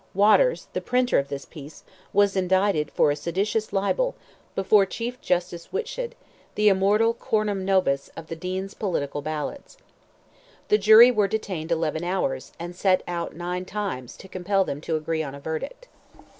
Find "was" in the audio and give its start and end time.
2.11-2.35